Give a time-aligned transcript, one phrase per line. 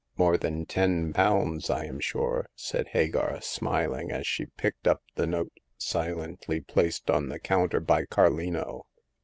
[0.17, 5.27] "More than ten pounds, I am sure," said Hagar, smiling, as she picked up the
[5.27, 8.87] note silently placed on the counter by Carlino.